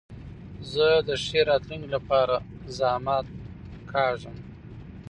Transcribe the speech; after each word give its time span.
زه 0.71 0.87
د 1.07 1.09
ښې 1.23 1.41
راتلونکي 1.49 1.87
له 1.93 1.99
پاره 2.07 2.37
زحمت 2.77 3.25
کاږم. 3.91 4.37